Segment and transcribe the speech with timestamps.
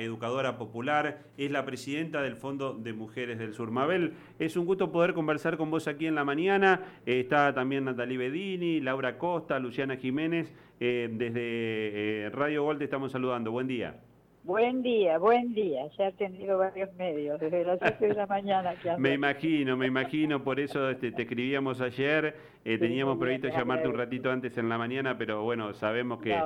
[0.00, 3.70] educadora popular, es la presidenta del Fondo de Mujeres del Sur.
[3.70, 6.82] Mabel, es un gusto poder conversar con vos aquí en la mañana.
[7.06, 10.52] Eh, está también Natalie Bedini, Laura Costa, Luciana Jiménez.
[10.80, 13.52] Eh, desde eh, Radio Gol te estamos saludando.
[13.52, 14.00] Buen día.
[14.42, 15.86] Buen día, buen día.
[15.98, 18.74] Ya he tenido varios medios desde las 7 de la mañana.
[18.82, 20.42] Que me imagino, me imagino.
[20.42, 22.34] Por eso este, te escribíamos ayer.
[22.64, 26.38] Eh, teníamos previsto llamarte un ratito antes en la mañana, pero bueno, sabemos que,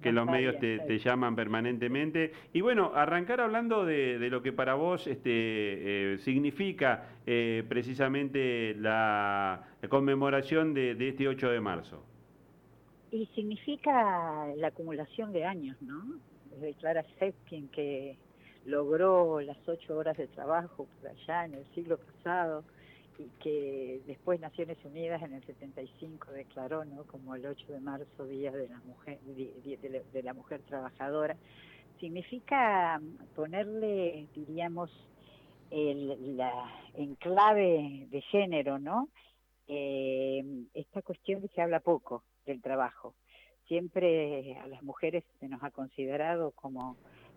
[0.00, 2.32] que los medios te, llaman permanentemente.
[2.52, 5.30] Y bueno, arrancar hablando de, lo que para vos este,
[6.14, 12.04] eh, significa eh, precisamente la, conmemoración de, de este 8 de marzo.
[13.12, 16.31] Y significa la acumulación de años, ¿no?
[16.60, 18.16] De Clara Zetkin, que
[18.64, 22.64] logró las ocho horas de trabajo por allá en el siglo pasado
[23.18, 27.04] y que después Naciones Unidas en el 75 declaró ¿no?
[27.04, 31.36] como el 8 de marzo Día de la Mujer, de, la mujer Trabajadora,
[32.00, 33.00] significa
[33.34, 34.90] ponerle, diríamos,
[35.70, 39.08] el, la enclave de género, ¿no?
[39.68, 40.44] Eh,
[40.74, 43.14] esta cuestión que se habla poco del trabajo
[43.68, 46.96] siempre a las mujeres se nos ha considerado como,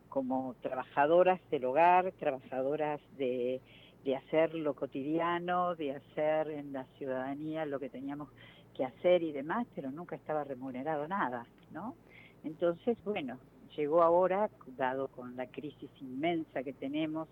[0.10, 3.62] como trabajadoras del hogar, trabajadoras de,
[4.04, 8.30] de hacer lo cotidiano, de hacer en la ciudadanía lo que teníamos
[8.76, 11.96] que hacer y demás, pero nunca estaba remunerado nada, ¿no?
[12.44, 13.40] Entonces, bueno,
[13.76, 17.28] llegó ahora, dado con la crisis inmensa que tenemos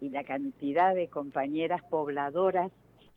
[0.00, 2.72] y la cantidad de compañeras pobladoras,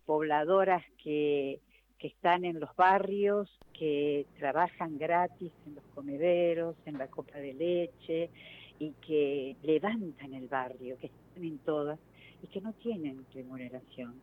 [0.05, 1.59] pobladoras que
[2.01, 7.53] que están en los barrios, que trabajan gratis en los comederos, en la copa de
[7.53, 8.31] leche
[8.79, 11.99] y que levantan el barrio, que están en todas
[12.41, 14.15] y que no tienen remuneración.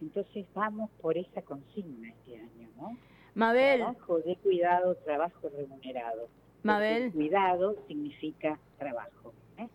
[0.00, 2.96] Entonces vamos por esa consigna este año, ¿no?
[3.34, 3.80] Mabel.
[3.80, 6.28] Trabajo de cuidado, trabajo remunerado.
[6.62, 7.10] Mabel.
[7.10, 9.34] cuidado significa trabajo.
[9.58, 9.66] ¿eh?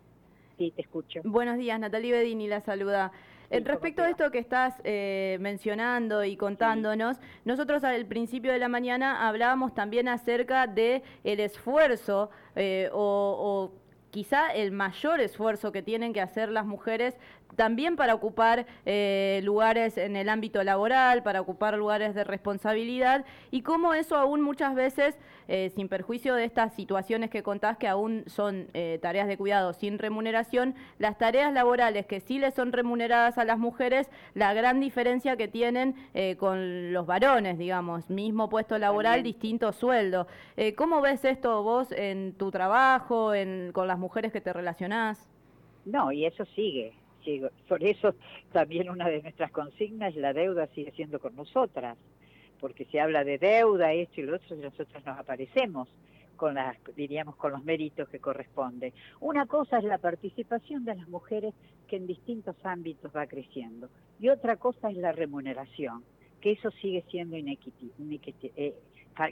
[0.56, 1.20] Sí, te escucho.
[1.24, 3.12] Buenos días, Natalie Bedini la saluda.
[3.50, 9.26] Respecto a esto que estás eh, mencionando y contándonos, nosotros al principio de la mañana
[9.26, 16.12] hablábamos también acerca de el esfuerzo eh, o, o quizá el mayor esfuerzo que tienen
[16.12, 17.14] que hacer las mujeres
[17.56, 23.62] también para ocupar eh, lugares en el ámbito laboral, para ocupar lugares de responsabilidad y
[23.62, 25.18] cómo eso aún muchas veces,
[25.48, 29.72] eh, sin perjuicio de estas situaciones que contás que aún son eh, tareas de cuidado
[29.72, 34.80] sin remuneración, las tareas laborales que sí les son remuneradas a las mujeres, la gran
[34.80, 35.94] diferencia que tienen
[36.38, 40.26] con los varones, digamos, mismo puesto laboral, distinto sueldo.
[40.76, 45.30] ¿Cómo ves esto vos en tu trabajo, en, con las mujeres que te relacionás?
[45.84, 46.92] No, y eso sigue,
[47.68, 48.14] por eso
[48.52, 51.96] también una de nuestras consignas, la deuda sigue siendo con nosotras,
[52.60, 55.88] porque se habla de deuda, esto y lo otro, y nosotros nos aparecemos
[56.36, 58.92] con las, diríamos, con los méritos que corresponden.
[59.20, 61.54] Una cosa es la participación de las mujeres
[61.86, 63.88] que en distintos ámbitos va creciendo,
[64.18, 66.04] y otra cosa es la remuneración,
[66.40, 68.74] que eso sigue siendo eh,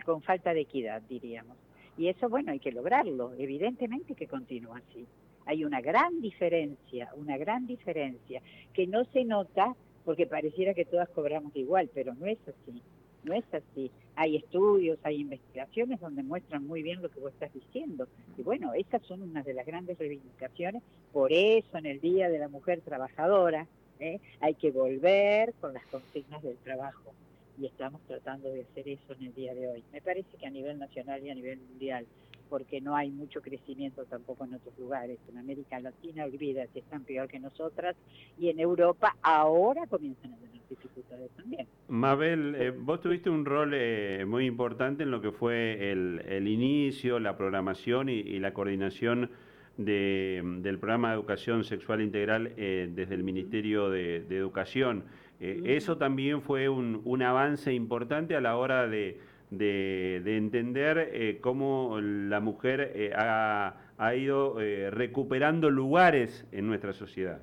[0.05, 1.57] con falta de equidad, diríamos.
[1.99, 5.07] Y eso, bueno, hay que lograrlo, evidentemente que continúa así
[5.49, 8.43] hay una gran diferencia, una gran diferencia,
[8.75, 12.83] que no se nota porque pareciera que todas cobramos igual, pero no es así,
[13.25, 13.91] no es así.
[14.15, 18.09] Hay estudios, hay investigaciones donde muestran muy bien lo que vos estás diciendo.
[18.37, 20.83] Y bueno, esas son unas de las grandes reivindicaciones,
[21.15, 23.67] por eso en el Día de la Mujer Trabajadora
[24.01, 24.21] ¿eh?
[24.41, 27.15] hay que volver con las consignas del trabajo.
[27.61, 29.85] Y estamos tratando de hacer eso en el día de hoy.
[29.93, 32.07] Me parece que a nivel nacional y a nivel mundial
[32.49, 35.19] porque no hay mucho crecimiento tampoco en otros lugares.
[35.29, 37.97] En América Latina, olvídate, están peor que nosotras,
[38.39, 41.67] y en Europa ahora comienzan a tener dificultades también.
[41.89, 47.19] Mabel, eh, vos tuviste un rol eh, muy importante en lo que fue el, inicio,
[47.19, 49.31] la programación y, la coordinación
[49.77, 55.05] del programa de educación sexual integral eh, desde el Ministerio de, Educación.
[55.41, 62.41] Eso también fue un avance importante a la hora de de, entender eh, cómo la
[62.41, 67.41] mujer eh, ha, ido eh, recuperando lugares en nuestra sociedad.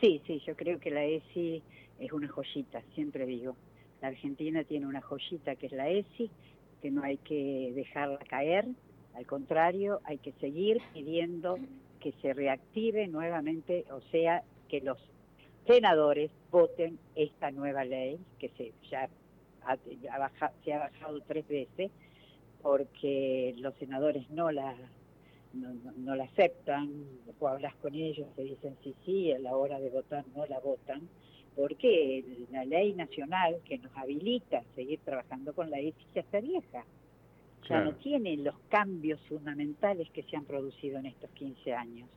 [0.00, 1.62] Sí, sí, yo creo que la ESI
[1.98, 3.56] es una joyita, siempre digo.
[4.02, 6.30] La Argentina tiene una joyita que es la ESI,
[6.82, 8.66] que no hay que dejarla caer,
[9.14, 11.58] al contrario, hay que seguir pidiendo
[12.00, 14.98] que se reactive nuevamente, o sea, que los
[15.66, 19.08] senadores voten esta nueva ley que se ya
[19.84, 21.90] se ha bajado tres veces
[22.62, 24.74] porque los senadores no la
[25.54, 26.90] no, la aceptan,
[27.38, 30.58] o hablas con ellos, te dicen sí, sí, a la hora de votar no la
[30.58, 31.08] votan,
[31.54, 36.40] porque la ley nacional que nos habilita a seguir trabajando con la ESI ya está
[36.40, 36.84] vieja,
[37.68, 42.08] ya no tiene los cambios fundamentales que se han producido en estos 15 años.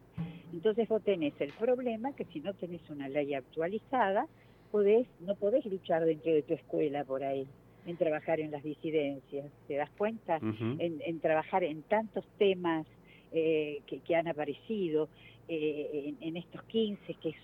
[0.53, 4.27] Entonces vos tenés el problema que si no tenés una ley actualizada,
[4.71, 7.47] podés, no podés luchar dentro de tu escuela por ahí,
[7.85, 10.39] en trabajar en las disidencias, ¿te das cuenta?
[10.39, 12.85] en, trabajar en tantos temas
[13.31, 15.09] eh, que, han aparecido
[15.47, 17.35] eh, en, en, estos 15, que es,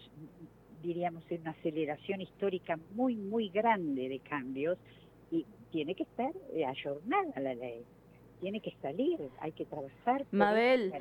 [0.81, 4.77] diríamos, una aceleración histórica muy, muy grande de cambios,
[5.73, 6.31] tiene que estar
[6.67, 7.83] ayornada la ley
[8.43, 10.25] tiene que salir, hay que trabajar.
[10.31, 10.93] Mabel,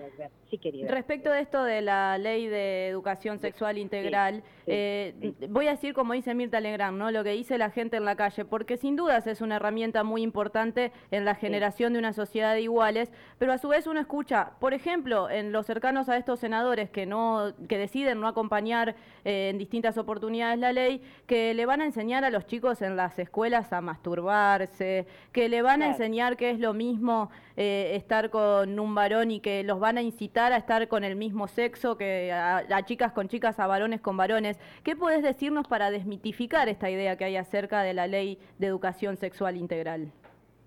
[0.88, 6.12] respecto de esto de la ley de educación sexual integral, eh, voy a decir como
[6.12, 7.10] dice Mirta Legrand, ¿no?
[7.10, 10.22] lo que dice la gente en la calle, porque sin dudas es una herramienta muy
[10.22, 14.52] importante en la generación de una sociedad de iguales, pero a su vez uno escucha,
[14.60, 18.94] por ejemplo, en los cercanos a estos senadores que no que deciden no acompañar
[19.24, 22.94] eh, en distintas oportunidades la ley, que le van a enseñar a los chicos en
[22.94, 28.30] las escuelas a masturbarse, que le van a enseñar que es lo mismo eh, estar
[28.30, 31.96] con un varón y que los van a incitar a estar con el mismo sexo,
[31.96, 34.58] que a, chicas con chicas, a varones con varones.
[34.82, 39.16] ¿Qué puedes decirnos para desmitificar esta idea que hay acerca de la ley de educación
[39.16, 40.12] sexual integral?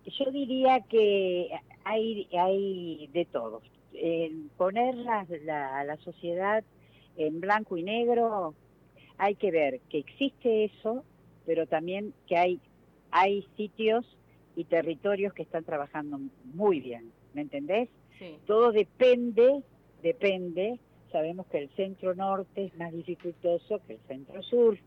[0.05, 1.49] Yo diría que
[1.83, 3.61] hay, hay de todo.
[4.57, 5.25] poner la,
[5.85, 6.63] la sociedad
[7.17, 8.53] en blanco y negro,
[9.17, 11.03] hay que ver que existe eso,
[11.45, 12.59] pero también que hay,
[13.11, 14.05] hay sitios
[14.55, 16.19] y territorios que están trabajando
[16.53, 17.89] muy bien, ¿me entendés?
[18.45, 19.61] Todo depende,
[20.01, 20.79] depende,
[21.11, 24.77] sabemos que el centro norte es más dificultoso que el centro sur,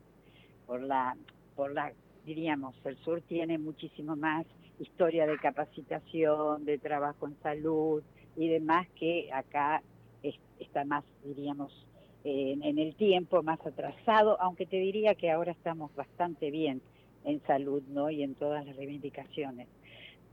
[0.66, 1.16] por la,
[1.54, 1.92] por la,
[2.24, 4.46] diríamos, el sur tiene muchísimo más
[4.78, 8.02] historia de capacitación, de trabajo en salud
[8.36, 9.82] y demás que acá
[10.58, 11.86] está más, diríamos,
[12.24, 16.82] en el tiempo, más atrasado, aunque te diría que ahora estamos bastante bien
[17.24, 18.10] en salud ¿no?
[18.10, 19.68] y en todas las reivindicaciones.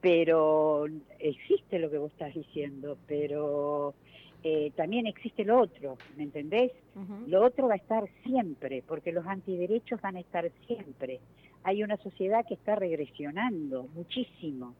[0.01, 0.85] Pero
[1.19, 3.95] existe lo que vos estás diciendo, pero
[4.43, 6.71] eh, también existe lo otro, ¿me entendés?
[7.27, 11.19] Lo otro va a estar siempre, porque los antiderechos van a estar siempre.
[11.63, 14.75] Hay una sociedad que está regresionando muchísimo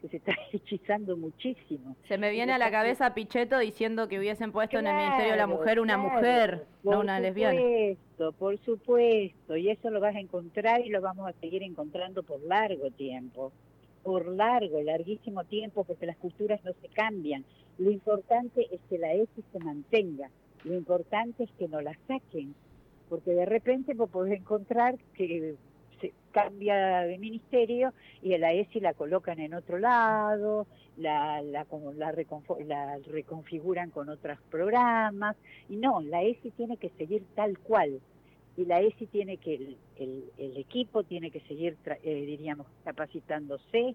[0.00, 1.96] que se está hechizando muchísimo.
[2.08, 5.38] Se me viene a la cabeza Pichetto diciendo que hubiesen puesto en el Ministerio de
[5.38, 7.60] la Mujer una mujer, no una lesbiana.
[7.60, 11.62] Por supuesto, por supuesto, y eso lo vas a encontrar y lo vamos a seguir
[11.62, 13.52] encontrando por largo tiempo,
[14.02, 17.44] por largo, larguísimo tiempo, porque las culturas no se cambian.
[17.78, 20.30] Lo importante es que la ESI se mantenga,
[20.64, 22.54] lo importante es que no la saquen,
[23.08, 25.56] porque de repente vos podés encontrar que
[26.00, 27.92] se cambia de ministerio
[28.22, 30.66] y la ESI la colocan en otro lado,
[30.96, 31.66] la, la,
[31.96, 32.12] la,
[32.66, 35.36] la reconfiguran con otros programas,
[35.68, 38.00] y no, la ESI tiene que seguir tal cual,
[38.56, 39.54] y la ESI tiene que,
[39.96, 43.94] el, el, equipo tiene que seguir, eh, diríamos, capacitándose,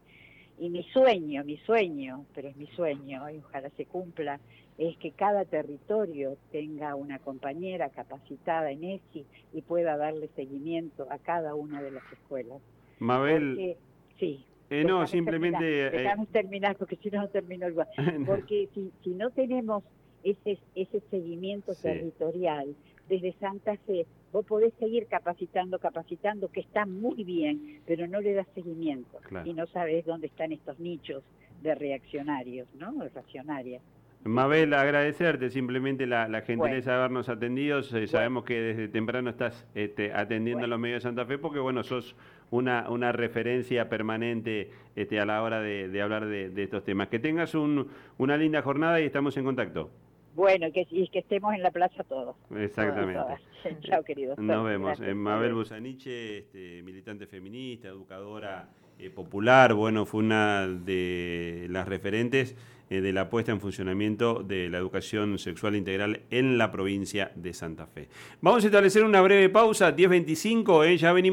[0.60, 4.40] y mi sueño, mi sueño, pero es mi sueño, y ojalá se cumpla,
[4.78, 11.18] es que cada territorio tenga una compañera capacitada en ESI y pueda darle seguimiento a
[11.18, 12.62] cada una de las escuelas.
[13.00, 13.76] Mabel.
[14.20, 14.46] sí.
[14.70, 15.90] Eh, no, simplemente...
[15.92, 17.88] Terminar, eh, terminar, porque si no, no termino igual.
[18.26, 19.84] Porque si, si no tenemos
[20.24, 22.76] ese, ese seguimiento territorial
[23.08, 28.34] desde Santa Fe, vos podés seguir capacitando, capacitando, que está muy bien, pero no le
[28.34, 31.24] das seguimiento y no sabes dónde están estos nichos
[31.64, 32.92] de reaccionarios, ¿no?
[32.92, 33.82] De reaccionarias.
[34.26, 37.82] Mabel, agradecerte simplemente la, gentileza de habernos atendido.
[37.82, 41.84] Sabemos que desde temprano estás este, atendiendo a los medios de Santa Fe porque, bueno,
[41.84, 42.14] sos
[42.52, 47.08] una, una referencia permanente este, a la hora de, hablar de, estos temas.
[47.08, 49.92] Que tengas una linda jornada y estamos en contacto.
[50.36, 52.36] Bueno, que, y que estemos en la plaza todos.
[52.56, 53.42] Exactamente.
[53.82, 54.38] Chao, queridos.
[54.38, 55.00] Nos vemos.
[55.00, 62.56] Eh, Mabel Busaniche, este, militante feminista, educadora eh, popular, bueno, fue una de las referentes
[62.90, 67.52] eh, de la puesta en funcionamiento de la educación sexual integral en la provincia de
[67.54, 68.10] Santa Fe.
[68.42, 71.24] Vamos a establecer una breve pausa, 10.25, ya venimos.